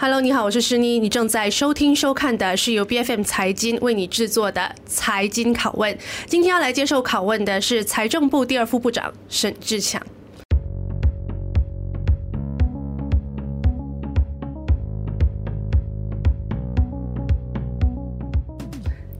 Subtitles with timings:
[0.00, 5.98] Hello，你好，我是诗妮，你正在收听收看的是由 BFM 财经为你制作的财经拷问。
[6.24, 10.00] 今天要来接受拷问的是财政部第二副部长沈志强。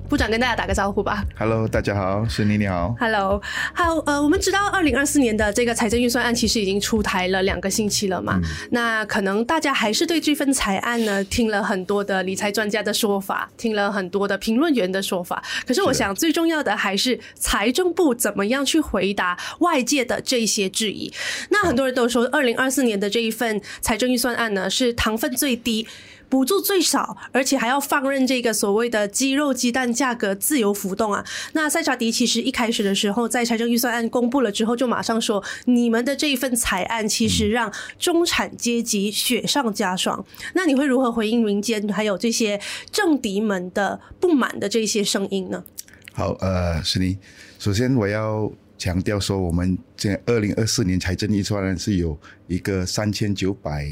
[0.09, 1.23] 部长跟大家打个招呼吧。
[1.37, 2.97] Hello，大家好，是妮你好。
[2.99, 3.43] Hello，
[3.75, 8.41] 好，呃，我们知道二零二四年的这个财政预算案其实已经出台了两个星期了嘛。
[8.43, 15.43] 嗯、那可能大家还是对这份财案呢，听了很多的理财专家的说法，听了很多的评论员的说法。
[15.67, 21.13] 可是我想最重要的还是财政部怎么样去回答外界的这些质疑。
[21.51, 25.87] 那很多人都说，二零二四年的这一份财政预算案呢，是糖分最低。
[26.29, 31.25] 补助最少，而且还要放任这个所谓的鸡肉鸡蛋价格自由浮动啊！
[31.53, 40.25] 那塞查迪其实一开始的时候，在财政预算案公布了之后，就马上说，你们的这一份财案其实让中产阶级雪上加霜。
[40.55, 42.61] 那你会如何回应民间还有这些
[42.93, 45.65] 政敌们的不满的这些声音呢？
[46.13, 47.19] 好，呃，诗妮，
[47.59, 48.53] 首先我要。
[48.79, 53.87] 强调说，我们在二零二四年财政预算案是有一个三千九百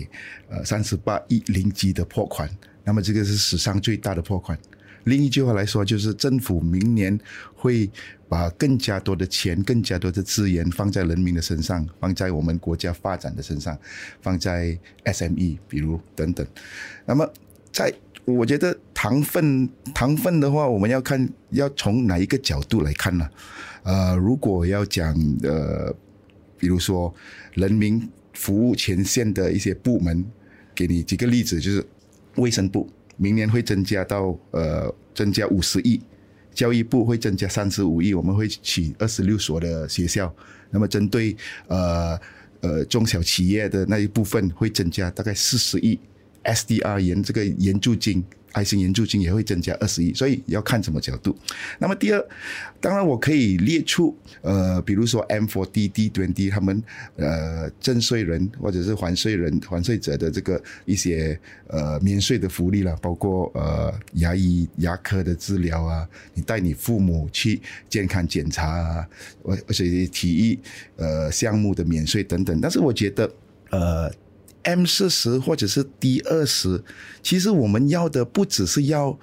[0.49, 2.49] 呃三十八亿零几的破款，
[2.85, 4.57] 那么这个是史上最大的破款。
[5.05, 7.17] 另一句话来说，就是政府明年
[7.55, 7.89] 会
[8.29, 13.79] 把更加多的钱、更加多的资源放在人民的身上，放在我们国家发展的身上，
[14.21, 16.45] 放在 SME，比如等等。
[17.05, 17.29] 那么
[17.73, 17.93] 在
[18.25, 23.29] 我觉得糖分糖分的话，我们要看要从哪一个角度来看呢？
[23.87, 25.95] 呃，如果要讲呃，
[26.59, 27.15] 比如说
[27.55, 30.25] 人民服务前线的一些部门，
[30.75, 31.87] 给你几个例子，就是
[32.35, 36.03] 卫生部明年会增加到呃增加五十亿，
[36.53, 40.35] 教育部会增加三十五亿，我们会起二十六所的学校，
[40.69, 41.37] 那么针对
[41.69, 42.21] 呃
[42.63, 45.97] 呃中小企业的那一部分会增加大概四十亿。
[46.47, 51.37] SDR 援这个援助金，爱心援助金也会增加二十亿，所以要看什么角度。
[51.79, 52.25] 那么第二，
[52.81, 56.83] 当然我可以列出，呃，比如说 M4D、D20 他们
[57.17, 67.61] 呃征税人或者是还税人、还税者的这个一些呃免税的福利了，包括呃牙医、牙科的治疗啊，你带你父母去
[67.91, 69.09] 健康检查啊，
[69.43, 70.59] 而而且体育
[70.97, 72.59] 呃项目的免税等等。
[72.61, 73.31] 但是我觉得
[73.71, 74.11] 呃。
[74.67, 76.83] M 四十或者是 D 二十，
[77.23, 79.17] 其实我们要的不只是要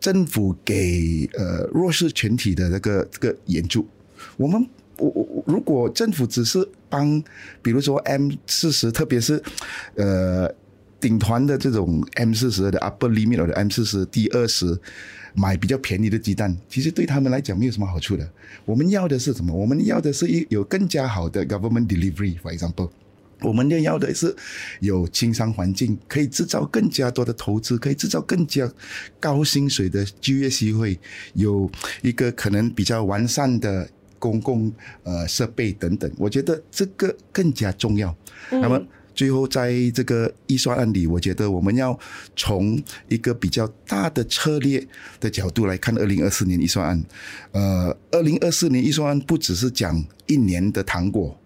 [0.00, 3.86] 政府给呃弱势群体的那个这个援助，
[4.36, 7.22] 我们我我如果政府只是帮，
[7.62, 9.40] 比如说 M 四十，特别是
[9.94, 10.52] 呃
[11.00, 14.76] 顶团的这种 M 四十的 upper limit 的 M 四十 D 二十
[15.34, 18.28] 买比较便宜的鸡蛋，其实对他们来讲没有什么好处的。
[18.64, 19.54] 我们要的是什么？
[19.54, 22.90] 我们要的是一有更加好的 government delivery，for example。
[23.42, 24.34] 我们要要的是
[24.80, 28.70] 有经商环境，可以制造更加多的投资，可以制造更加
[29.20, 30.98] 高薪水的就业机会，
[31.34, 31.70] 有
[32.02, 33.88] 一个可能比较完善的
[34.18, 34.72] 公共
[35.04, 36.10] 呃设备等等。
[36.18, 38.14] 我觉得这个更加重要。
[38.50, 38.80] 嗯、那么
[39.14, 41.98] 最后在这个预算案里，我觉得我们要
[42.36, 44.84] 从一个比较大的策略
[45.20, 47.04] 的角度来看二零二四年预算案。
[47.52, 51.36] 呃，二零二四年预算案不只是讲一年的糖果。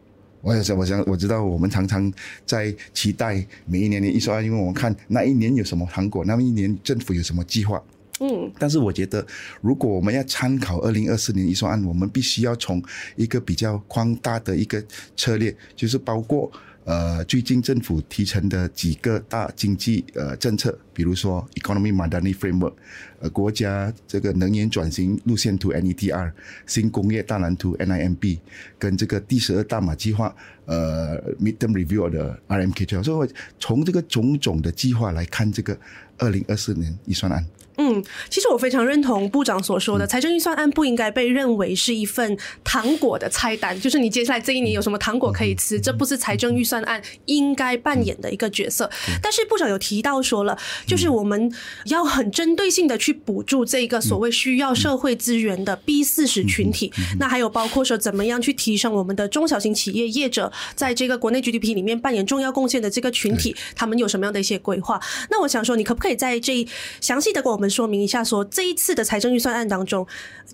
[0.43, 2.13] 我也想，我想，我知道我们常常
[2.45, 7.83] 在期待每一年的预算案，因为我们看那一年有什么糖果，那么一年政府有什么计划。
[8.21, 9.27] 嗯，但是我觉得，
[9.61, 12.83] 如果我们要参考二零二四年预算案，我们必须要从
[13.17, 14.85] 一个比较宽大的一个
[15.17, 16.51] 策略，就是包括。
[16.85, 22.75] 呃，最近政府提成的几个大经济呃政策，比如说 Economy Madani Framework，
[23.21, 26.33] 呃，国家这个能源转型路线图 NETR，
[26.67, 28.41] 新工业大蓝图 NIMB，
[28.81, 30.35] 跟这个第十二大马计划
[30.65, 35.79] 呃 Midterm Review 的 RMK，所以从这个种种的计划来看，这个
[36.19, 37.47] 二零二四年预算案。
[37.79, 48.91] 嗯，其实我非常认同部长所说的，财政预算案不应该被认为是一份糖果的菜单，就是你接下来这一年有什么糖果可以吃，这不是财政预算案应该扮演的一个角色。
[49.23, 50.57] 但是部长有提到说了，
[50.87, 51.53] 就是我们
[51.87, 65.01] 要很针对性的去补助这个所谓需要社会资源的 B 四十群体，那还有包括说怎么样去提升我们的中小型企业业者在这个国内 GDP 里面扮演重要贡献的这个群体，他们有什么样的一些规划？
[65.31, 66.67] 那我想说，你可不可以在这
[67.01, 70.05] 详细的给我们们说明一下说，说这一次的财政预算案当中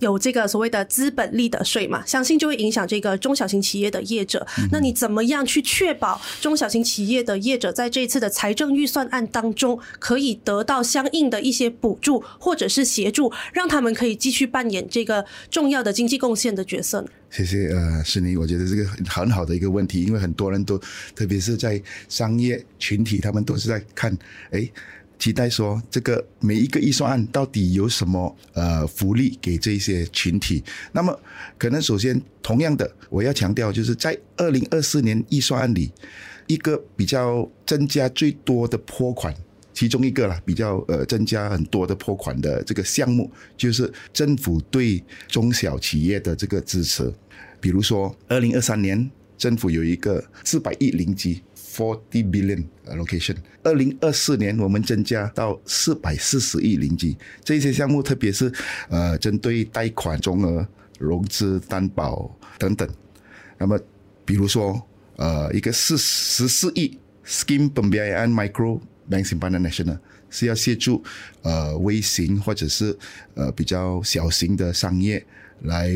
[0.01, 4.47] 有这个所谓的资本利得税嘛，相信就会影响这个中小型企业的业者。
[4.59, 17.09] 嗯、那你怎么样去确保中小型企业的业者在这一次的财政预算案当中可以得到相应的一些补助或者是协助，让他们可以继续扮演这个重要的经济贡献的角色呢？
[17.31, 20.79] 谢谢呃，是你，我觉得这个很好的一个问题，因为很多人都，
[21.15, 24.17] 特别是在商业群体，他们都是在看，
[24.51, 24.67] 哎，
[25.19, 30.63] 期待说这个每一个预算案到底有什么呃福利给这些群体。
[30.93, 31.19] 那么，
[31.59, 35.91] 可能首先同样的，我要强调，就是在二零二四年预算案里，
[36.47, 39.35] 一个比较增加最多的拨款。
[39.75, 47.13] 其中一个啦，比较呃增加很多的拨款的这个项目，就是政府对中小企业的这个支持。
[47.61, 51.41] 比如说，二零二三年政府有一个四百亿零基
[51.75, 57.17] （forty billion allocation），二零二四年我们增加到四百四十亿零基。
[57.45, 58.53] 这些项目特别是
[58.89, 60.67] 呃针对贷款中额、
[60.99, 62.89] 融资担保等等。
[63.59, 63.79] 那么，
[64.25, 64.81] 比如说
[65.17, 68.81] 呃一个四十四亿 Scheme Pembiayaan Micro
[69.11, 69.99] Bank Simpanan Nasional
[70.31, 71.03] 是要协助
[71.43, 72.97] 呃微型或者是
[73.35, 75.25] 呃比较小型的商业
[75.63, 75.91] 来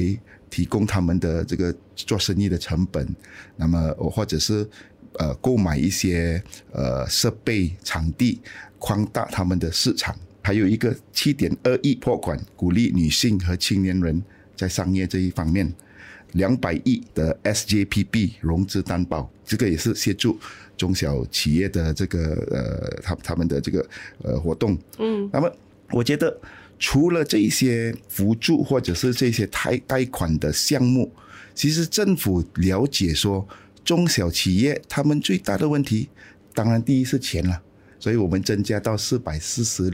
[0.50, 3.08] 提供他们的这个做生意的成本，
[3.56, 4.68] 那么或者是
[5.18, 6.42] 呃购买一些
[6.72, 8.40] 呃设备场地，
[8.78, 10.16] 扩大他们的市场。
[10.42, 14.22] 还有一个七点二亿拨款，鼓励女性和青年人
[14.56, 15.72] 在商业这一方面。
[16.32, 20.38] 两百亿的 SJPB 融资担保，这个也是协助
[20.78, 22.18] 中小企业的这个
[22.50, 23.86] 呃，他他们的这个
[24.22, 24.78] 呃活动。
[24.98, 25.56] 嗯，那么
[25.90, 26.34] 我觉得
[26.78, 31.12] 除了这些辅助或者是这些贷贷款的项目，
[31.54, 33.46] 其实政府了解说
[33.84, 36.08] 中小企业他们最大的问题，
[36.54, 37.62] 当然第一是钱了，
[37.98, 39.92] 所以我们增加到四百四十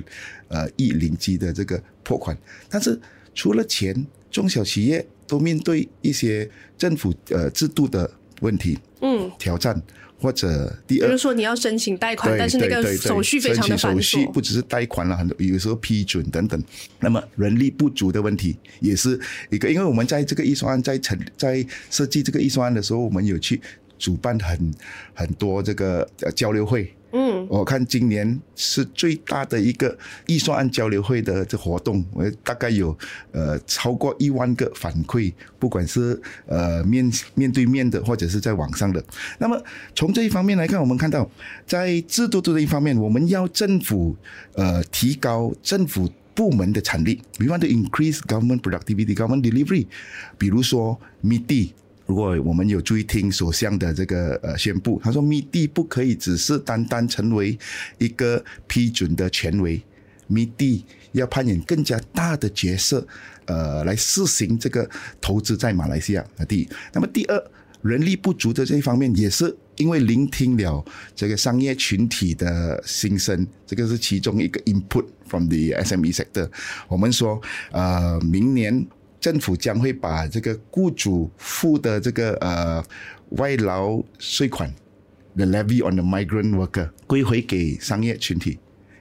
[0.49, 2.37] 呃亿零基的这个拨款。
[2.69, 3.01] 但是
[3.35, 9.81] 除了钱，中小企业都面对一些政府呃制度的问题，嗯，挑战
[10.21, 16.63] 或者第二，比如说你要申请贷款，但是那个手续非常的繁琐，手续不只是贷款了，很多有时候批准等等。
[17.01, 19.19] 那么人力不足的问题也是
[19.51, 23.61] 一个，因为我们在这个预算案在成在设计这个预算案的时候，我们有去
[23.99, 24.75] 主办很
[25.15, 26.93] 很多这个交流会。
[27.13, 29.97] 嗯，我看今年是最大的一个
[30.27, 32.97] 预算案交流会的这活动，我大概有
[33.33, 39.03] 呃超过一万个反馈，不管是呃面面对面的或者是在网上的。
[39.39, 39.59] 那么
[39.95, 41.29] 从这一方面来看，我们看到
[41.67, 44.15] 在制度的这一方面，我们要政府
[44.53, 49.87] 呃提高政府部门的产力，We want to increase government productivity, government delivery。
[50.37, 51.71] 比如说 MITI。
[52.09, 57.59] 如果我们有注意听首相的这个呃宣布，他说 MITI 不可以只是单单成为
[57.99, 59.79] 一个批准的权威
[60.31, 63.07] ，MITI 要扮演更加大的角色，
[63.45, 64.89] 呃，来试行这个
[65.21, 66.25] 投资在马来西亚。
[66.49, 67.51] 第一，那么第二，
[67.83, 70.83] 人力不足的这一方面，也是因为聆听了
[71.15, 76.49] 这个商业群体的心声，这个是其中一个 input from the SME sector。
[76.89, 77.39] 我们说，
[77.71, 78.87] 呃，明年。
[79.21, 82.85] 政府将会把这个雇主付的这个呃
[83.31, 84.73] 外劳税款
[85.37, 88.59] ，the levy on the migrant worker 归回给商业群体，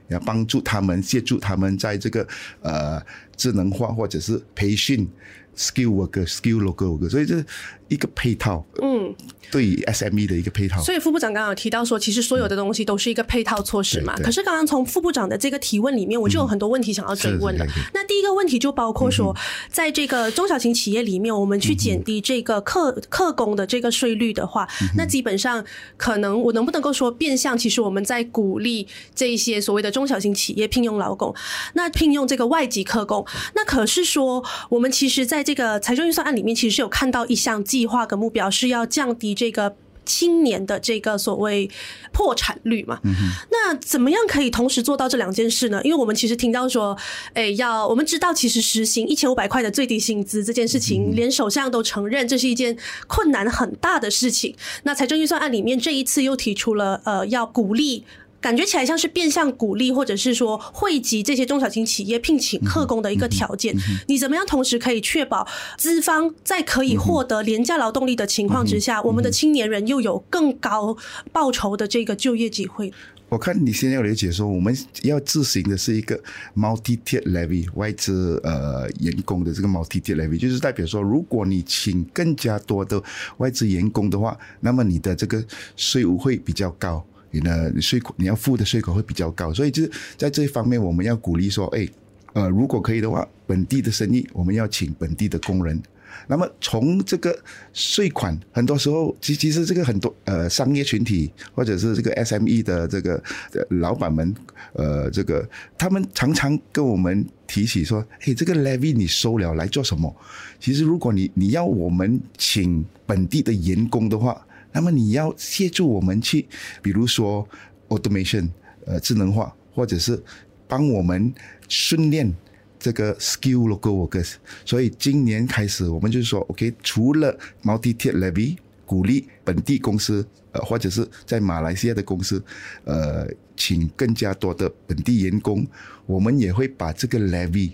[0.08, 2.26] 要帮助他们协助他们在这个
[2.62, 3.00] 呃
[3.36, 5.08] 智能化或者是培训
[5.56, 7.44] skill worker skill local worker，所以这
[7.88, 8.64] 一个配套。
[8.82, 9.14] 嗯。
[9.50, 14.14] 对于 SME 的一个配套，所以副部长刚刚有提到说，其实所有的东西都是一个配套措施嘛。
[14.22, 17.66] 可是刚刚从副部长的这个提问里面，我就有很多问题想要追问的。
[17.94, 19.34] 那第一个问题就包括说，
[19.70, 24.68] 在这个中小型企业里面，我们去减低这个客客工的这个税率的话，
[24.98, 25.64] 那基本上
[25.96, 31.34] 可能我能不能够说变相，其实我们在鼓励这一些所谓的中小型企业聘用劳工，
[31.72, 33.24] 那聘用这个外籍客工，
[33.54, 39.28] 那可是说我们其实在这个财政预算案里面，其实是有看到一项计划跟目标是要降低。
[39.34, 41.70] 这个青年的这个所谓
[42.12, 43.14] 破产率嘛，嗯、
[43.50, 45.80] 那怎么样可以同时做到这两件事呢？
[45.84, 46.96] 因为我们其实听到说，
[47.34, 54.56] 哎，要我们知道，其实实行一千五百块的最低薪资这件事情，连首相都承认这是一件困难很大的事情。
[54.84, 58.04] 那财政预算案里面这一次又提出了，呃，要鼓励。
[58.40, 63.74] 感觉起来像是变相鼓励，或者是说惠及这些中小型企业聘请客工的一个条件。
[64.06, 70.96] 你怎么样同时可以确保资方在可以获得廉价劳动力的情况之下，我们的青年人又有更高
[71.32, 72.92] 报酬的这个就业机会？
[73.28, 76.18] 我看你现在要了解说，我们要执行的是一个
[76.56, 83.02] multi-tier levy 外资呃员工的这个 multi-tier levy，就是代表说，如果你请更加多的
[83.36, 85.44] 外资员工的话，那么你的这个
[85.76, 87.04] 税务会比较高。
[87.30, 91.88] 你的税款你要付的税款会比较高，所以就是在这一方面，我们要鼓励说，哎，
[92.32, 95.82] 呃，如果可以的话，本地的生意我们要请本地的工人。
[96.26, 97.38] 那么从这个
[97.72, 103.22] 税款，很多时候其其实这个很多呃商业群体或者是这个 SME 的这个
[103.68, 104.34] 老板们，
[104.72, 110.14] 呃，这个他们常常跟我们提起说，嘿，这个 levy 你收了来做什么？
[110.58, 114.44] 其实如果你你要我们请本地的员工的话，
[114.78, 116.46] 那么你要协助我们去，
[116.80, 117.44] 比如说
[117.88, 118.48] automation，
[118.86, 120.22] 呃，智能化，或者是
[120.68, 121.34] 帮我们
[121.68, 122.32] 训练。
[122.80, 128.56] 这个 skill local workers，所以今年开始我们就是说，OK，除了 multi-tier levy
[128.86, 132.40] 鼓励本地公司，呃，或者是在马来西亚的公司，
[132.84, 135.66] 呃，请更加多的本地员工，
[136.06, 137.72] 我们也会把这个 levy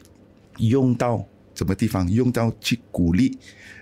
[0.56, 1.22] 用到
[1.54, 2.10] 什么地方？
[2.10, 3.36] 用到去鼓励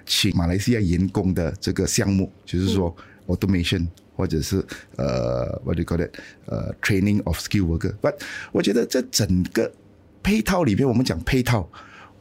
[0.04, 2.92] 请马来西亚员工的这个项目，就是说
[3.26, 4.64] automation 或者是
[4.96, 6.10] 呃，what do you call it？
[6.46, 7.94] 呃，training of skill worker。
[8.00, 8.14] But
[8.52, 9.70] 我觉得这整个。
[10.24, 11.68] 配套里面，我们讲配套，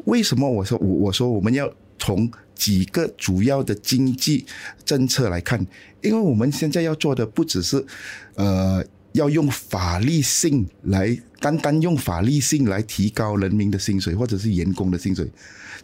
[0.06, 4.44] 为什么我说我我说我们要从几个主要的经济
[4.84, 5.64] 政策来看？
[6.02, 7.86] 因为我们现在要做的不只是，
[8.34, 15.30] 呃，要用法律性来单单用法律性来提高人民的薪水或者是员工的薪水，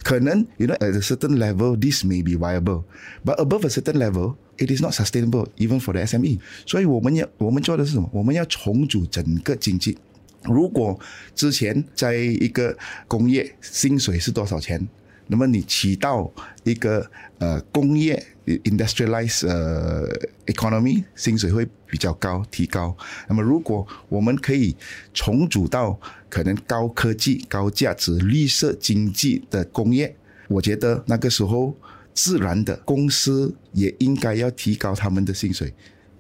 [0.04, 4.36] 可能 you know at a certain level this may be viable，but above a certain level
[4.58, 6.40] it is not sustainable even for the SME。
[6.66, 8.10] 所以我们要我们做的是什么？
[8.14, 9.98] 我们要重组整个经济。
[10.44, 10.98] 如果
[11.36, 14.88] 之前在一个工业薪水是多少钱，
[15.28, 16.32] 那么你起到
[16.64, 17.06] 一个
[17.40, 20.08] 呃工业 industrialized 呃
[20.46, 22.96] economy 薪水会比较高提高。
[23.28, 24.76] 那么如果我们可以
[25.14, 30.16] 重组到可能高科技、高价值、绿色经济的工业，
[30.48, 31.76] 我觉得那个时候
[32.14, 35.74] 自然的公司也应该要提高他们的薪水。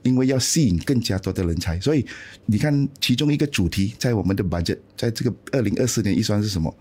[0.07, 2.05] 因为要吸引更加多的人才，所以
[2.45, 6.73] 你看其中一个主题在我们的 budget，在这个二零二四年预算是什么？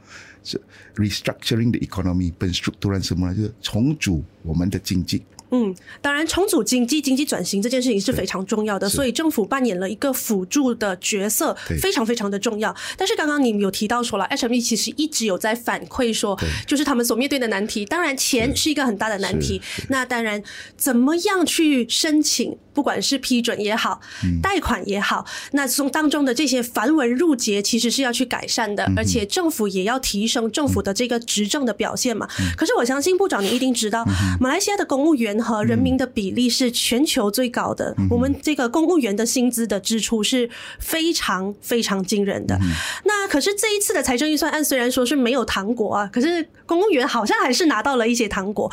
[0.44, 0.60] 是
[0.94, 3.34] restructuring the economy，本书突然什么呢？
[3.34, 5.22] 就是重组我们的经济。
[5.50, 12.74] 嗯，当然，重组经济、经济转型这件事情是非常重要的，所以政府扮演了一个辅助的角色，非常非常的重要。
[12.96, 17.84] 但是刚刚你们有提到说了，SME 其实一直有在反馈说，就是他们所面对的难题。
[17.84, 19.62] 当然，钱是一个很大的难题。
[19.88, 20.42] 那当然，
[20.76, 24.00] 怎么样去申请，不管是批准也好，
[24.42, 32.28] 贷款也好，那从当中的这些繁文缛节，其实是要去改善的，而且政府也要提升政府的这个执政的表现嘛。
[32.58, 34.04] 可是我相信部长你一定知道，
[34.38, 35.36] 马来西亚的公务员。
[35.46, 42.56] 和人民的比例是全球最高的，嗯、我们这个公务员的薪资的支出是非常非常惊人的。
[42.56, 42.72] 嗯、
[43.04, 48.68] 那可是这一次的财政预算案虽然说是没有糖果啊，可是公务员好像还是拿到了一些糖果。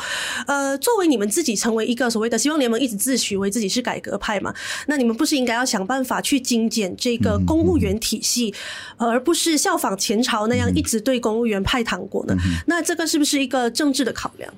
[0.48, 4.54] 呃，作为你们自己成为一个所谓的希望联盟，一直自诩为自己是改革派嘛，
[4.86, 8.54] 那你们不是应该要想办法去精简这个公务员体系，
[8.98, 12.34] 嗯、而不是效仿前朝那样一直对公务员派糖果呢？
[12.44, 14.52] 嗯、那这个是不是一个政治的考量？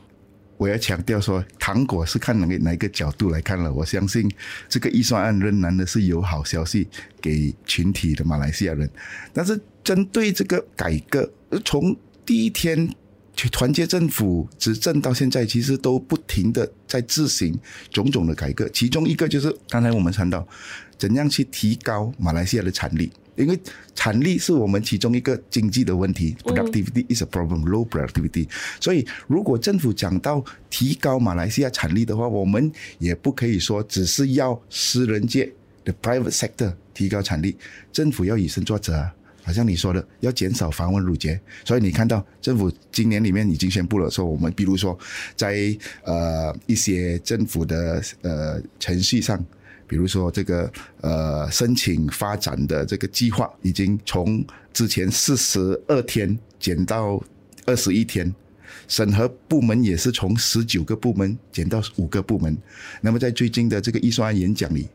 [0.58, 3.70] 我要强调说，糖果是看哪个哪一个角度来看了。
[3.70, 4.26] 我相信
[4.70, 6.88] 这个预算案仍然的是有好消息
[7.20, 8.88] 给群体的马来西亚人。
[9.34, 11.30] 但是针对这个改革，
[11.62, 12.88] 从第一天
[13.50, 17.56] 团结政府执政到现在，其实都不停的在执行
[17.90, 18.68] 种种的改革。
[18.70, 20.46] 其中一个就是刚才我们谈到，
[20.96, 23.12] 怎样去提高马来西亚的产力。
[23.36, 23.60] 因为
[23.94, 28.48] 产力是我们其中一个经济的问题，productivity is a problem，low productivity。
[28.80, 35.52] 所以，如果政府讲到提高马来西亚产力的话，我们也不可以说只是要私人界
[35.84, 37.54] 的 private sector 提高产力，
[37.92, 39.14] 政府要以身作则啊。
[39.46, 41.40] 好像你说的，要减少繁文缛节。
[41.64, 44.98] 所以你看到政府今年里面已经宣布了，说我们比如说
[45.36, 49.42] 在呃一些政府的呃程序上。
[49.88, 50.68] 比如说，这个
[51.00, 57.22] 呃，申请发展的这个计划已经从之前四十二天减到
[57.66, 58.34] 二十一天，
[58.88, 62.58] 审核部门也是从十九个部门减到五个部门。
[63.00, 64.88] 那么在最近的这个预算案演讲里，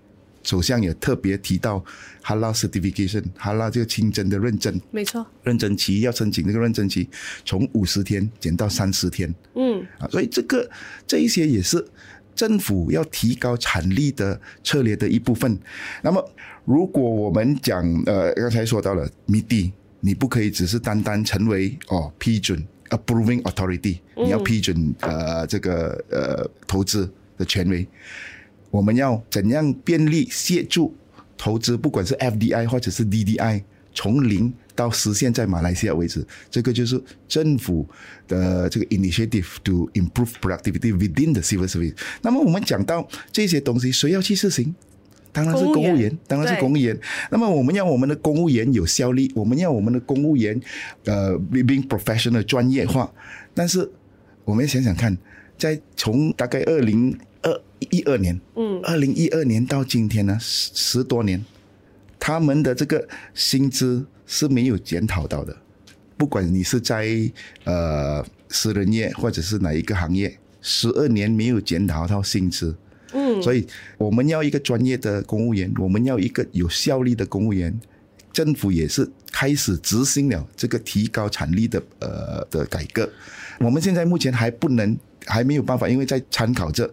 [0.44, 1.84] 首相也特别提到
[2.24, 7.10] Halal Certification，Halal 这个清真的认证，没错，认证期要申请这个认证期
[7.46, 10.70] 从五十天减到三十天，嗯，啊，所以这个
[11.06, 11.86] 这一些也是。
[12.34, 15.60] 政府要提高产力的策略的一部分。
[16.02, 16.32] 那么，
[16.64, 19.70] 如果我们讲，呃，刚才说到了 MIDI，
[20.00, 27.08] 你不可以只是单单成为哦批准 approving authority，你要批准呃这个呃投资
[27.38, 27.86] 的权威。
[28.72, 30.96] 我们要怎样便利协助
[31.38, 33.62] 投资，不管是 FDI 或者是 DDI，
[33.94, 34.52] 从零。
[34.74, 37.88] 到实现在马来西亚为止，这个就是政府
[38.28, 41.94] 的这个 initiative to improve productivity within the civil service。
[42.22, 44.74] 那么我们讲到这些东西，谁要去实行？
[45.34, 46.98] 当然是公务员，当然是公务员。
[47.30, 50.60] 那么我们要我们的公务员有效率，我们要我们的公务员
[51.04, 53.12] 呃 being professional 专业化。
[53.54, 53.88] 但是
[54.46, 55.16] 我们想想看，
[55.58, 57.20] 在从大概二零二
[57.90, 61.44] 一二年，嗯，二零一二年到今天呢，十十多年，
[62.20, 65.56] 他们的这个薪资是没有检讨到的。
[66.16, 67.08] 不管你是在
[67.64, 72.76] 呃私人业或者是哪一个行业，十二年没有检讨到薪资。
[73.14, 73.66] 嗯，所以
[73.98, 77.78] 我们要一个专业的公务员，我们要一个有效率的公务员。
[78.32, 83.10] 政府也是开始执行了这个提高产力的呃的改革。
[83.60, 86.90] 我们现在目前还不能，还没有办法，因为在参考着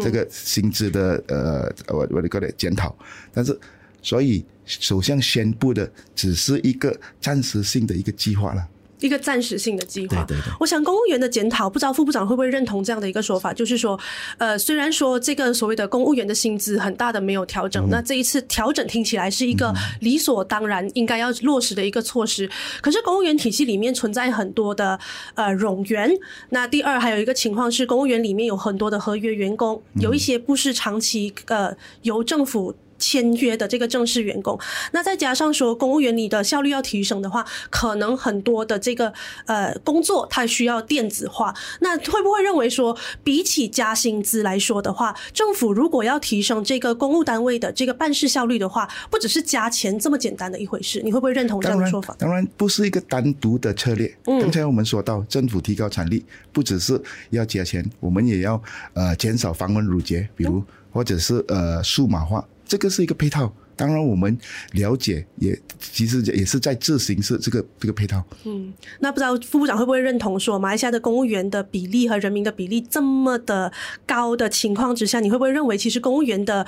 [0.00, 2.96] 这个薪资的呃我我的个人检讨。
[3.32, 3.58] 但是，
[4.02, 8.68] 所以首相宣布的只是一个暂时性的一个计划了。
[9.00, 10.24] 一个暂时性的计划。
[10.26, 10.52] 对对对。
[10.60, 13.98] 我想公务员的检讨，不知道副部长会不会认同这样的一个说法，就是说，
[14.38, 22.46] 呃，虽然说这个所谓的公务员的薪资很大的没有调整，嗯、那这一次调整听起来是一个理所当然应该要落实的一个措施。
[22.46, 24.98] 嗯、可是公务员体系里面存在很多的
[25.34, 26.10] 呃冗员。
[26.50, 32.74] 那第二还有一个情况是，公务员里面有很多的合约员工，有一些不是长期呃由政府。
[33.00, 34.56] 签约的这个正式员工，
[34.92, 39.12] 那再加上说公务员你的效率要提升的话，可能很多的这个
[39.46, 41.52] 呃工作它需要电子化。
[41.80, 51.00] 那会不会认为说，比起加薪资来说的话，政府如果要提升这个公务单位的这个办事效率的话，不只是加钱这么简单的一回事？
[51.02, 52.14] 你会不会认同这样的说法？
[52.18, 54.14] 当然，当然不是一个单独的策略。
[54.26, 62.44] 嗯，刚才我们说到政府提高产力，不只是要加钱，我们也要呃减少繁文缛节，比如或者是呃数码化。
[62.70, 64.38] 这个是一个配套，当然我们
[64.74, 68.24] 了解，也其实也是在自行是这个这个配套。
[68.44, 73.72] 嗯，那不知道副部长会不会认同说，马来西亚的公务员的比例和人民的比例这么的
[74.06, 76.64] 高的情况之下，你会不会认为其实公务员的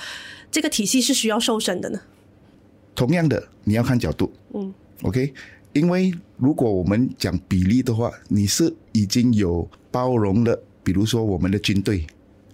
[0.51, 2.01] 这个体系是需要瘦身的呢？
[2.93, 4.29] 同样的，你要看角度。
[4.53, 5.33] 嗯，OK，
[5.71, 12.05] 因为如果我们讲比例的话，你是已经有包容了，比如说我们的军队。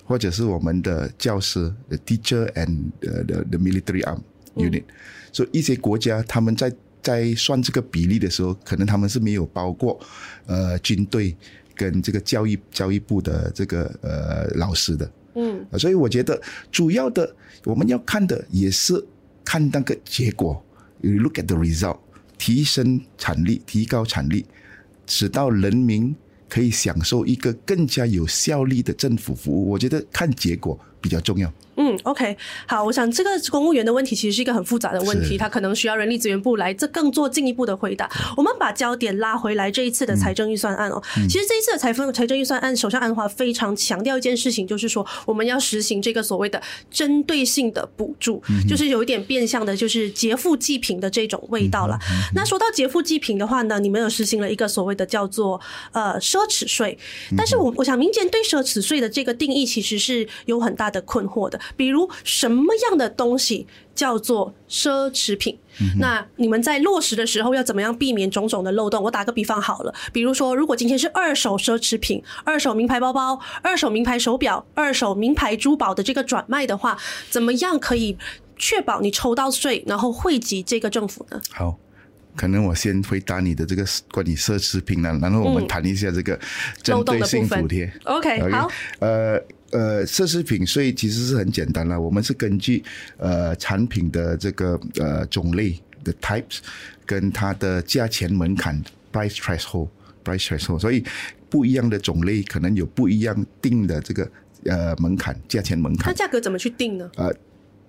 [0.10, 4.20] 或者是我们的教师，the teacher and the the, the military arm
[4.56, 4.84] unit，
[5.32, 10.00] 所以、嗯 so, 一些国家他们在在算这个比例的时候，可能他们是没有包括
[10.48, 11.38] 呃军队
[11.76, 15.12] 跟这个教育教育部的这个呃老师的。
[15.36, 17.32] 嗯，所以我觉得主要的
[17.64, 19.06] 我们要看的也是
[19.46, 20.60] 看那个结果
[21.02, 22.00] ，you look at the result，
[22.40, 24.44] 提升产力，提高产力，
[25.06, 26.16] 使到人民。
[26.50, 31.54] 可以享受一个更加有效率的政府服务，我觉得看结果比较重要。
[31.82, 32.36] 嗯，OK，
[32.68, 38.10] 好，我想这个公务员的问题其实是一个很复杂的问题，它可能需要人力资源部来这更做进一步的回答。
[38.36, 46.62] 我们把焦点拉回来，这一次的财政预算案哦，其实这一次的财分财政预算案，首相安华非常强调一件事情，就是说我们要实行这个所谓的
[46.92, 51.98] 针对性的补助，就是有一点变相的，就是劫富济贫的这种味道了。
[52.36, 55.60] 那说到劫富济贫的话呢，你们有实行了一个所谓的叫做
[55.94, 56.98] 呃奢侈税，
[57.38, 61.58] 但是我我想民间对奢侈税的这个定义其实是有很大的困惑的。
[61.76, 65.58] 比如什么样的东西叫做奢侈品？
[65.82, 69.02] 嗯、那你们在落实的时候要怎么样避免种种的漏洞？
[69.02, 76.98] 我打个比方好了，比如说，如果今天是二手奢侈品、二手名牌包包、二手名牌手表、二手名牌珠宝的这个转卖的话，
[77.30, 78.18] 怎么样可以
[78.58, 81.40] 确保你抽到税，然后惠及这个政府呢？
[81.54, 81.78] 好，
[82.36, 86.38] 可能我先回答你的这个关于奢侈品呢，然后我们谈一下这个
[86.84, 87.86] 针对性补贴。
[87.86, 89.42] 嗯、OK，, 好，呃。
[89.72, 92.84] 呃，奢侈品税其实是很简单了，我们是根据
[93.18, 96.60] 呃产品的这个呃种类的 types
[97.06, 99.90] 跟它的价钱门槛 price threshold
[100.24, 101.04] price threshold，所以
[101.50, 104.32] 不一样的种类可能有不一样定的这个
[104.66, 106.08] 呃门槛价钱门槛。
[106.08, 107.10] 那价格怎么去定呢？
[107.16, 107.32] 呃，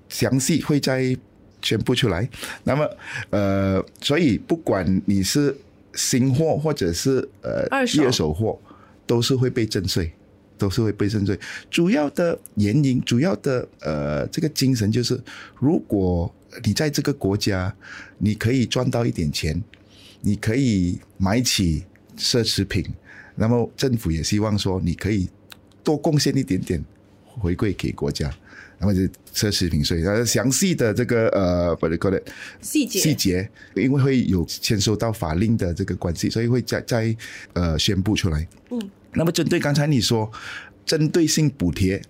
[0.09, 1.17] 详细会再
[1.63, 2.29] 宣布出来。
[2.65, 2.89] 那么
[3.31, 5.57] 呃，所以不管你是
[5.95, 8.59] 新货或者是呃二手货，
[9.07, 10.13] 都是会被征税。
[10.61, 11.39] 都是会被征税，
[11.71, 15.19] 主要的原因，主要的呃，这个精神就是，
[15.59, 17.75] 如果你在这个国家，
[18.19, 19.61] 你可以赚到一点钱，
[20.21, 21.85] 你可以买起
[22.19, 22.85] 奢侈品，
[23.37, 25.27] 那么政府也希望说你可以
[25.83, 26.85] 多贡献一点点
[27.25, 28.31] 回馈给国家，
[28.79, 29.01] 那么就
[29.33, 32.23] 奢侈品税，呃，详细的这个呃，不对，不对，
[32.61, 37.17] 细节细节，因为会有牵涉到法令的这个关系，所以会再再
[37.55, 38.47] 呃宣布出来。
[38.71, 38.91] 嗯。
[39.15, 40.31] 那么，针对刚才你说
[40.87, 42.01] 针对性补贴，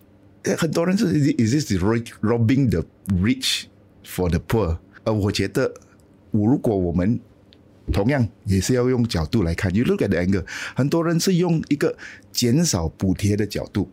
[0.59, 1.07] 很多人是
[1.39, 3.65] is this robbing the rich
[4.05, 4.79] for the poor？
[5.05, 5.73] 呃，我觉得，
[6.31, 7.19] 如果我们
[7.93, 10.45] 同样也是要用角度来看，you look at the angle，
[10.77, 11.97] 很多人是用一个
[12.31, 13.91] 减少补贴的角度，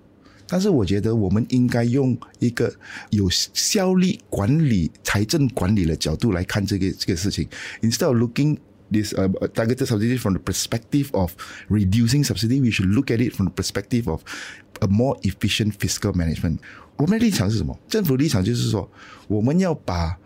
[0.47, 2.73] 但是我觉得我们应该用一个
[3.09, 7.47] 有效率管理、财政管理的角度来看这个这个事情。
[7.81, 8.57] Instead of looking
[8.91, 11.33] this uh, targeted subsidy from the perspective of
[11.69, 14.21] reducing subsidy, we should look at it from the perspective of
[14.81, 16.59] a more efficient fiscal management.
[16.97, 17.77] 我们的立场是什么？
[17.87, 18.89] 政府立场就是说，
[19.27, 20.17] 我们要把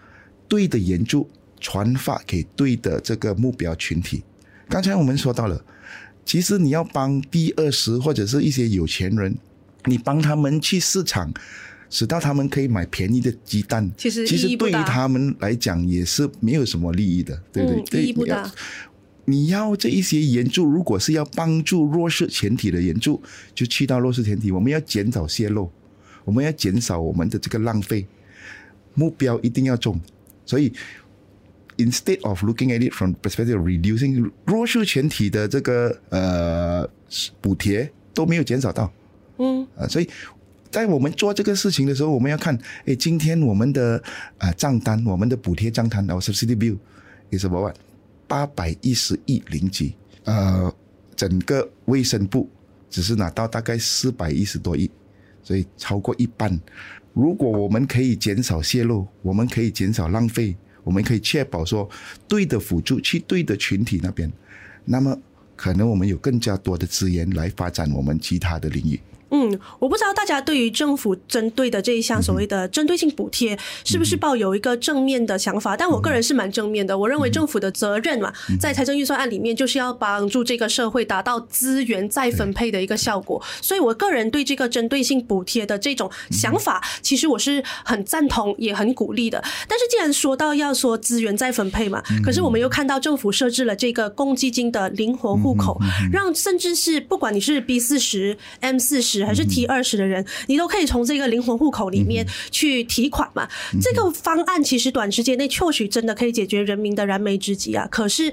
[0.48, 4.24] 对的援助传发给对的这个目标群体。
[4.70, 5.64] 刚才我们说到了，
[6.26, 9.38] 其实你要帮第二十或者是一些有钱人。
[9.86, 11.34] 你帮他们去市场，
[11.92, 18.02] 使到他们可以买便宜的鸡蛋，其实其实对于他们来讲也是没有什么利益的，对不对？
[18.02, 18.52] 意义不大。
[19.26, 23.22] 你要这一些援助，如果是要帮助弱势群体的援助，
[23.54, 24.52] 就去到弱势群体。
[24.52, 25.70] 我们要减少泄漏，
[26.26, 28.08] 我们要减少我们的这个浪费，
[28.96, 30.00] 目标一定要重。
[30.46, 30.74] 所以
[31.78, 36.90] ，instead of looking at it from perspective of reducing 弱势群体的这个呃
[37.40, 38.92] 补贴都没有减少到。
[39.38, 40.10] 嗯，啊，所以
[40.72, 44.02] 在我们做这个事情的时候，我们要看，哎，今天我们的
[44.38, 46.78] 啊账单，我们的补贴账单，然后 subsidy bill
[47.32, 47.74] 是什么？
[48.28, 50.74] 八百一十亿零几，呃，
[51.18, 52.50] 整个卫生部
[52.90, 54.90] 只是拿到大概四百一十多亿，
[55.44, 56.58] 所以超过一半。
[57.14, 60.56] 如果我们可以减少泄露，我们可以减少浪费，
[60.86, 61.90] 我们可以确保说
[62.26, 64.32] 对的辅助去对的群体那边，
[64.86, 65.20] 那么
[65.58, 68.98] 可能我们有更加多的资源来发展我们其他的领域。
[69.32, 75.76] 嗯，我不知道大家对于政府针对的这一项所谓的针对性补贴，是不是抱有一个正面的想法？
[75.76, 76.98] 但我个人是蛮正面的。
[76.98, 83.42] 我认为政府的责任嘛，在财政预算案里面，就是要帮助这个社会达到资源再分配的一个效果。
[83.62, 89.42] 所以我个人对这个针对性补贴的这种想法，其实我是很赞同，也很鼓励的。
[89.66, 95.80] 但是既然说到要说资源再分配嘛，可是我们又看到政府设置了这个公积金的灵活户口，
[96.12, 99.21] 让甚至是不管你是 B 四十、M 四十。
[99.26, 103.48] 还是提二十的人，你都可以从这个灵魂户口里面去提款嘛。
[103.82, 107.88] 这个方案其实短时间内确实真的可以解决人民的燃眉之急啊。
[107.90, 108.32] 可是。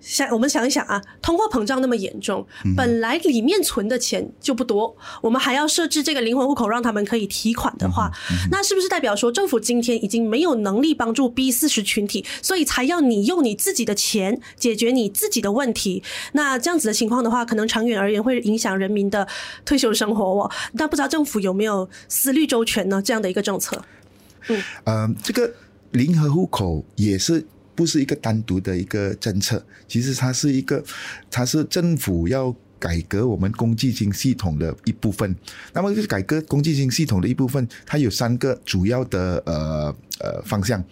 [0.00, 8.10] 想我们想一想啊，通货膨胀那么严重，本来里面存的钱就不多，我们还要设置这个灵活户口，让他们可以提款的话，
[8.50, 16.02] 那是不是代表说政府今天已经没有能力帮助 B 四十群体，所以才要你用你自己的钱解决你自己的问题？
[16.32, 19.28] 那这样子的情况的话，可能长远而言会影响人民的
[19.64, 20.50] 退休生活哦。
[20.72, 23.02] 那不知道政府有没有思虑周全呢？
[23.02, 23.82] 这样的一个政策？
[24.48, 25.52] 嗯，呃，这个
[25.92, 27.46] 灵活户口也是。
[27.80, 30.84] 不是一个单独的一个政策，其实它是一个，
[31.30, 35.34] 它是政府要改革我们公积金系统的一部分。
[35.72, 40.84] 那么，改革公积金系统的一部分，它有三个主要的呃呃方向。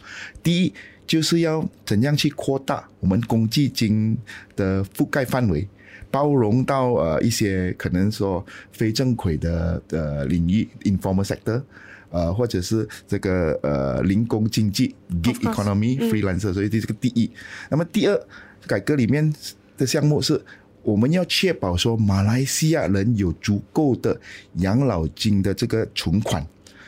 [0.43, 0.73] 第一，
[1.07, 4.17] 就是要怎样去扩大我们公积金
[4.57, 5.69] 的覆盖范围，
[6.11, 11.63] 包容到呃一些可能说非正规的的领域 （informal sector）。
[12.11, 17.31] 呃，或者是这个呃零工经济 gig economy freelancer，所以这是个第一。
[17.71, 18.27] 那么第二，
[18.67, 19.33] 改革里面
[19.77, 20.41] 的项目是，
[20.83, 24.19] 我们要确保说马来西亚人有足够的
[24.55, 26.47] 养老金的这个存款，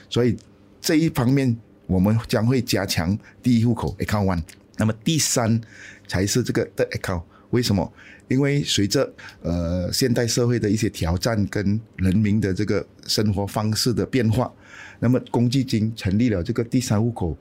[0.08, 0.36] 所以
[0.80, 1.54] 这一方面
[1.86, 4.42] 我们将会加强第一户口 account one。
[4.78, 5.60] 那么第三
[6.08, 7.92] 才是这个的 account，为什么？
[8.28, 14.52] 因为随着呃现代社会的一些挑战跟人民的这个生活方式的变化。
[15.00, 17.36] 那么公积金成立了这个第三户口，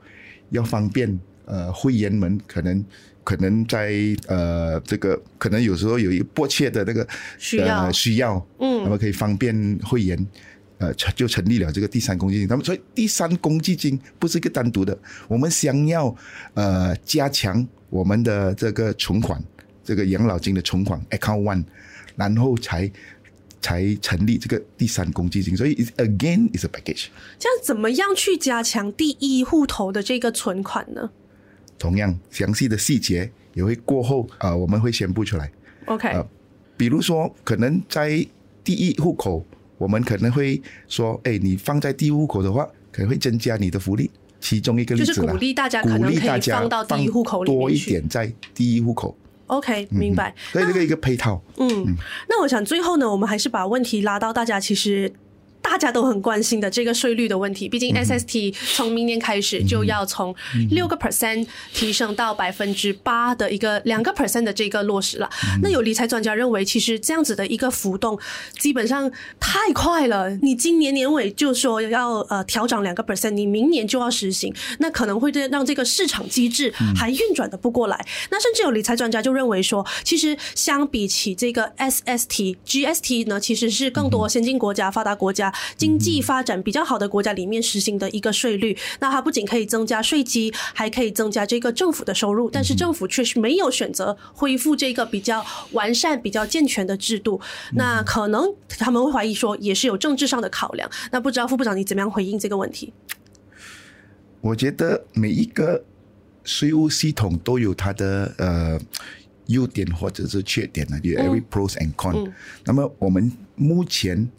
[0.48, 2.84] 要方便呃会员们可能
[3.22, 3.92] 可能在
[4.26, 7.06] 呃这个可能有时候有一个迫切的那个
[7.38, 10.26] 需要、呃、需要，嗯，那么可以方便会员，
[10.78, 12.48] 呃就成立了这个第三公积金。
[12.48, 16.16] 那么所以第三公积金不是一个单独的，我们想要
[16.54, 19.38] 呃加强我们的这个存款，
[19.84, 21.64] 这个养老金的存款 account one，
[22.16, 22.90] 然后才。
[23.62, 27.08] 才成立这个第三公积金，所以 again is a package。
[27.38, 31.10] 这样怎么样去加强第一户头的这个存款呢？
[31.78, 35.52] 同样详细的细节也会过后啊、呃，我们会宣布出来。
[35.84, 36.26] OK，呃，
[36.78, 38.26] 比如说可能在
[38.64, 39.44] 第一户口，
[39.76, 44.10] 我们可能会说，哎，你放在第一户口的话，可能会增加你的福利。
[44.40, 49.14] 其中一个例子，就是鼓励大家可能可以放到第一户口多一点，在第一户口。
[49.50, 50.34] OK，明白。
[50.52, 51.42] 所以这个一个配套。
[51.58, 51.94] 嗯，嗯，
[52.28, 55.12] 那我想最后呢，我们还是把问题拉到大家其实。
[55.62, 60.34] 大家都很关心的这个税率的问题，毕竟 SST 从明年开始就要从
[60.70, 65.30] 六个 percent 提升到百分之八的一个两个 percent 的这个落实了。
[65.62, 68.18] 那有理财专家认为，其实这样子的一个浮动
[68.58, 70.30] 基本上太快了。
[70.42, 78.06] 你今年年尾就说要呃调整两个 percent，你明年就要实行，那可能会让这个市场机制还运转的不过来。
[78.30, 85.49] 那甚至有理财专家就认为说，其实相比起这个 SST、GST 呢，其实是更多先进国家、发达国家。
[85.76, 88.76] 经济发展比较好的国家里面实行的一个税率。
[89.00, 92.50] 那它不仅可以增加税基，还可以增加这个政府的收入。
[92.50, 97.40] 但是政府却是没有选择恢复这个比较完善、比较健全的制度。
[97.74, 100.90] 那可能他们会怀疑说，也是有政治上的考量。
[101.10, 102.92] 那不知道副部长你怎么样回应这个问题？
[104.40, 105.84] 我觉得每一个
[106.44, 108.80] 税务系统都有它的呃
[109.46, 112.26] 优点或者是缺点呢，有 every pros and cons。
[112.26, 112.32] 嗯。
[112.64, 114.30] 那么我们目前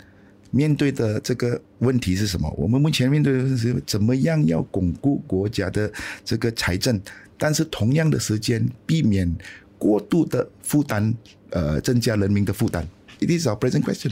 [0.52, 2.54] 面对的这个问题是什么？
[2.58, 5.92] 我们目前面对的是怎么样要巩固国家的
[6.24, 7.02] 这个财政，
[7.38, 9.34] 但是同样的时间避免
[9.78, 11.14] 过度的负担，
[11.50, 12.86] 呃，增加人民的负担。
[13.20, 14.12] It is our present question。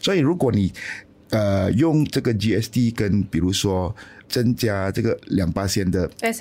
[0.00, 0.72] 所以如果你
[1.30, 3.94] 呃用这个 GST 跟比如说。
[4.26, 6.32] 增加这个两八线的呃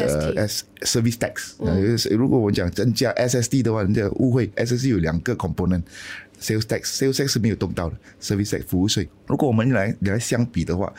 [0.47, 5.35] S service tax，呃，如果我们讲增加 SST 的话，人家误会 SST 有两个
[6.43, 9.07] Sales tax，sales tax 是没有动到的，service tax 服务税。
[9.27, 10.93] 如果我们来来相比的话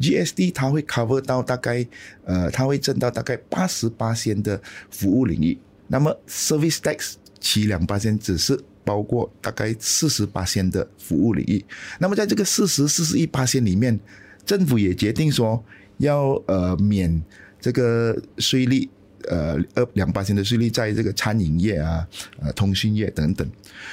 [0.00, 1.86] ，GST 它会 cover 到大概
[2.24, 5.56] 呃，它会挣到大概八十八仙的服务领域，
[5.86, 11.64] 那么 service tax 其两八仙只是包括大概四十八仙的服务领域。
[12.00, 13.98] 那么在这个四十四十一八仙里面，
[14.44, 15.64] 政府也决定说。
[16.00, 17.20] 要呃免
[17.60, 18.88] 这个税率，
[19.28, 22.06] 呃二两八千的税率，在这个餐饮业啊、
[22.40, 23.48] 呃通讯业等等，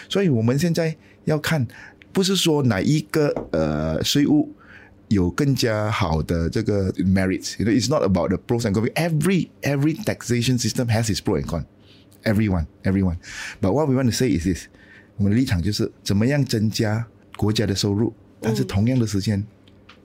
[0.08, 1.66] 所以我们现在要看，
[2.12, 4.54] 不是说哪一个呃税务
[5.08, 8.92] 有更加好的这个 merits，it's not about the pros and cons.
[8.94, 11.66] Every every taxation system has its pros and cons.
[12.24, 13.18] Everyone, everyone.
[13.62, 14.68] But what we want to say is this：
[15.18, 19.46] 我们的立场就是怎么样增加国家的收入，但是同样的时间。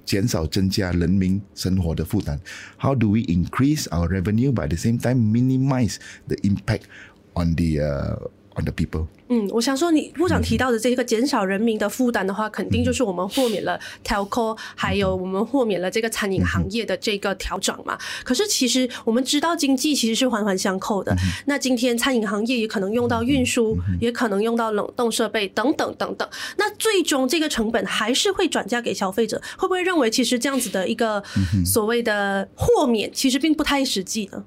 [0.06, 2.40] 减少增加人民生活的负担。
[2.78, 6.84] How do we increase our revenue by the same time minimize the impact
[7.34, 9.08] on the uh, on the people?
[9.33, 17.97] 嗯，我想说，你部长提到的这个减少人民的负担的话，肯定就是我们豁免了 Telco，还有我们豁免了这个餐饮行业的这个调整嘛。
[18.25, 21.17] 可是其实我们知道，经济其实是环环相扣的。
[21.47, 26.29] 那今天餐饮行业也可能用到运输，也可能用到冷冻设备等等等等。
[26.57, 31.23] 那最终这个成本还是会转嫁给消费者，会不会认为其实这样子的一个
[31.65, 34.45] 所谓的豁免，其实并不太实际呢？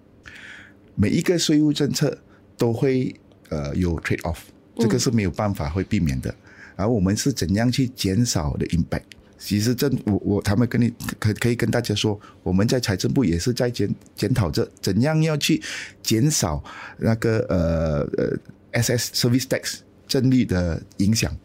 [0.96, 2.18] 每一个税务政策
[2.58, 3.16] 都会
[3.48, 4.40] 呃有 trade off。
[4.76, 6.34] 这个是没有办法会避免的，
[6.76, 9.04] 而我们是怎样去减少的 impact？
[9.38, 15.62] 其实政我我他们跟你可可以跟大家说，我们在财政部也是在检检讨着怎样要去
[16.02, 16.64] 减少
[16.98, 21.36] 那个呃呃 SS service tax 征率的影响，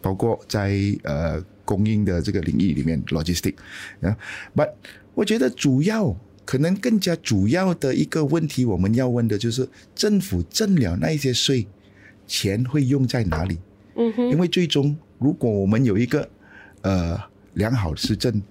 [0.00, 3.54] 包括在呃供应的这个领域里面 logistic
[4.00, 4.16] 啊
[4.56, 4.70] ，but
[5.14, 11.66] 我觉得主要可能更加主要的一个问题，我们要问的就是政府征了那些税。
[12.26, 13.58] 钱会用在哪里？
[13.96, 16.28] 嗯哼，因为最终，如果我们有一个
[16.82, 17.20] 呃
[17.54, 18.42] 良好的施政、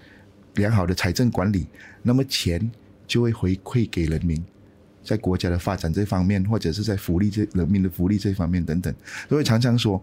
[0.56, 1.68] 良好的财政管理，
[2.02, 2.72] 那么钱
[3.06, 4.42] 就会回馈给人民，
[5.04, 8.94] 在国家的发展这方面，或者是在福利这人民的福利这方面等等。
[9.28, 10.02] 所以常常说，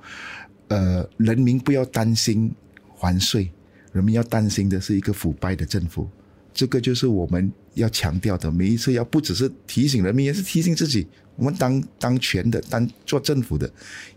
[0.68, 2.52] 呃，人民不要担心
[2.88, 3.50] 还税，
[3.92, 6.06] 人民要担心的是一个腐败的政府。
[6.52, 11.06] 这个就是我们要强调的，每一次要不只是提醒人民，也是提醒自己。
[11.40, 13.68] 我们当当权的，当做政府的，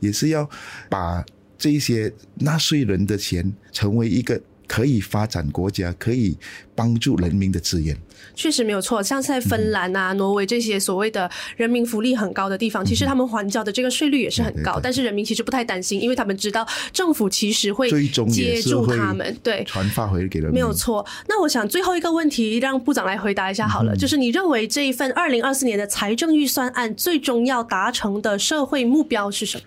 [0.01, 0.47] 也是要
[0.89, 1.25] 把
[1.57, 4.39] 这些纳税人的钱成为一个。
[4.73, 6.35] 可以发展国家，可以
[6.73, 7.95] 帮助人民的资源，
[8.33, 9.03] 确实没有错。
[9.03, 17.87] 像在芬兰啊、嗯、挪威这些所谓的人民福利很高的地方，嗯、其实他们还交的这个税率也是很高，对对对，但是人民其实不太担心，因为他们知道政府其实会
[18.27, 20.55] 接住他们，对，传发回给人民。
[20.55, 21.05] 没有错。
[21.27, 29.63] 那我想最后一个问题，让部长来回答一下好了，嗯、就是你认为这一份二零二四年的财政预算案最终要达成的社会目标是什么？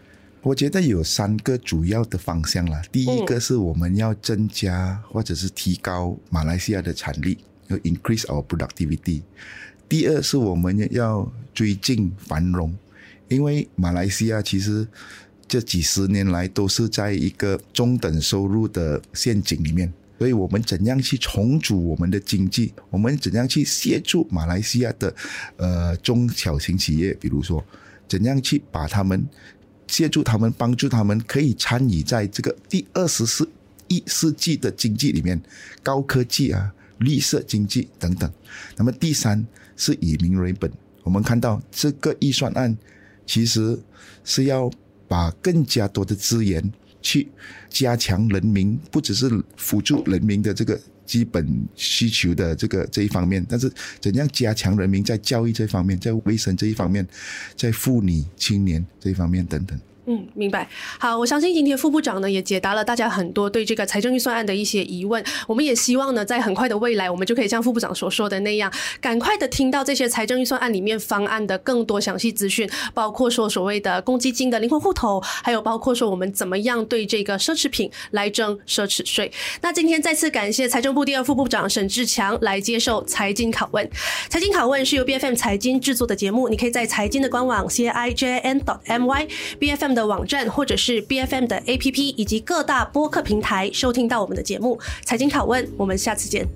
[0.47, 2.81] 我觉得有三个主要的方向啦。
[2.93, 9.23] 第一个是我们要增加或者是提高马来西亚的产力，要 increase our productivity。
[9.89, 12.73] 第二是我们要追进繁荣，
[13.27, 14.87] 因为马来西亚其实
[15.49, 22.73] 这几十年来都是在一个中等收入的陷阱里面，所以我们怎样去重组我们的经济？
[22.91, 25.13] 我们怎样去协助马来西亚的
[25.57, 27.13] 呃中小型企业？
[27.15, 27.65] 比如说，
[28.07, 29.27] 怎样去把他们
[29.87, 33.49] 协助他们，帮助他们，可以参与在这个第二十四
[33.89, 35.41] 一世纪的经济里面，
[35.83, 38.31] 高科技啊、绿色经济等等。
[38.77, 39.45] 那么第三
[39.77, 40.71] 是以民为本，
[41.03, 42.77] 我们看到这个预算案
[43.27, 43.79] 其实
[44.25, 44.71] 是要
[45.07, 47.29] 把更加多的资源去
[47.69, 50.79] 加强人民，不只是辅助人民的这个。
[51.07, 57.07] 基本需求的这个这一方面，但是怎样加强人民在教育这方面，在卫生这一方面，
[57.57, 59.79] 在妇女青年这一方面等等。
[60.09, 60.69] 嗯，明白。
[60.99, 65.23] 好，我相信今天副部长呢也解答了大家很多对这个财政预算案的一些疑问。
[65.49, 79.33] 我们也希望呢，在很快的未来，我们就可以像副部长所说的那样，赶快的听到这些财政预算案里面方案的更多详细资讯，包括说所谓的公积金的灵活户头，还有包括说我们怎么样对这个奢侈品来征奢侈税。
[79.61, 83.91] 那今天再次感谢财政部第二副部长沈志强来接受财经拷问。
[84.29, 89.27] 财经拷问是由 BFM 财经制作的节目，你可以在财经的官网 c i j n dot m y
[89.59, 96.47] b f m 的网站或者是 BFM 的 APP 以及各大播客平台收听到我们的节目《财经拷问》，我们下次见。